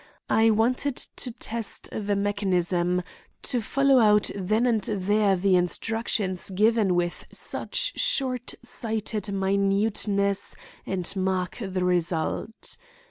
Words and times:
I 0.31 0.49
wanted 0.49 0.95
to 0.95 1.29
test 1.29 1.87
the 1.91 2.15
mechanism; 2.15 3.03
to 3.43 3.61
follow 3.61 3.99
out 3.99 4.31
then 4.33 4.65
and 4.65 4.81
there 4.81 5.35
the 5.35 5.55
instructions 5.55 6.49
given 6.49 6.95
with 6.95 7.25
such 7.31 7.93
shortsighted 7.97 9.31
minuteness 9.31 10.55
and 10.87 11.15
mark 11.15 11.59
the 11.61 11.85
result. 11.85 12.77